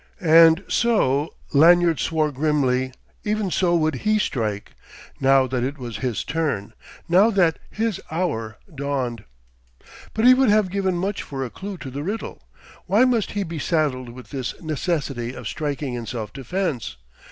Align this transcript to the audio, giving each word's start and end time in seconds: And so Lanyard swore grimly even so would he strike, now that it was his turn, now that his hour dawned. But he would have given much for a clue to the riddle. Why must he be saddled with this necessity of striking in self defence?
And 0.23 0.63
so 0.67 1.35
Lanyard 1.53 1.99
swore 1.99 2.31
grimly 2.31 2.91
even 3.23 3.51
so 3.51 3.75
would 3.75 3.93
he 3.97 4.17
strike, 4.17 4.71
now 5.19 5.45
that 5.45 5.63
it 5.63 5.77
was 5.77 5.97
his 5.97 6.23
turn, 6.23 6.73
now 7.07 7.29
that 7.29 7.59
his 7.69 8.01
hour 8.09 8.57
dawned. 8.73 9.25
But 10.15 10.25
he 10.25 10.33
would 10.33 10.49
have 10.49 10.71
given 10.71 10.95
much 10.97 11.21
for 11.21 11.45
a 11.45 11.51
clue 11.51 11.77
to 11.77 11.91
the 11.91 12.01
riddle. 12.01 12.41
Why 12.87 13.05
must 13.05 13.33
he 13.33 13.43
be 13.43 13.59
saddled 13.59 14.09
with 14.09 14.31
this 14.31 14.59
necessity 14.59 15.35
of 15.35 15.47
striking 15.47 15.93
in 15.93 16.07
self 16.07 16.33
defence? 16.33 16.97